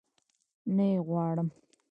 [0.75, 1.47] نه يي غواړم